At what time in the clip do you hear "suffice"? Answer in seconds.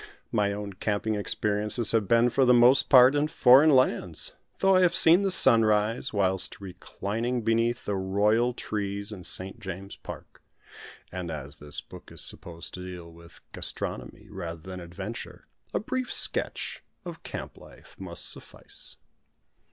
18.27-18.97